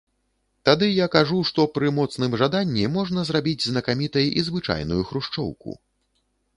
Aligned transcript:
Тады 0.69 0.87
я 0.87 1.07
кажу, 1.15 1.37
што 1.49 1.65
пры 1.75 1.91
моцным 1.99 2.31
жаданні 2.43 2.89
можна 2.97 3.29
зрабіць 3.31 3.57
знакамітай 3.69 4.25
і 4.41 4.49
звычайную 4.49 5.01
хрушчоўку. 5.13 5.81